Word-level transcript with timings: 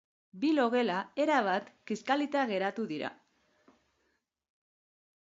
Bi 0.43 0.49
logela 0.59 0.95
erabat 1.25 1.69
kiskalita 1.93 2.49
geratu 2.55 2.89
dira. 2.95 3.15